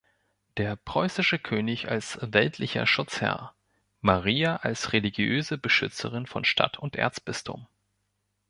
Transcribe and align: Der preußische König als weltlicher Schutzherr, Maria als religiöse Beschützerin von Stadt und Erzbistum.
Der 0.57 0.77
preußische 0.77 1.37
König 1.37 1.87
als 1.87 2.17
weltlicher 2.23 2.87
Schutzherr, 2.87 3.53
Maria 4.01 4.55
als 4.55 4.93
religiöse 4.93 5.59
Beschützerin 5.59 6.25
von 6.25 6.43
Stadt 6.43 6.79
und 6.79 6.95
Erzbistum. 6.95 7.67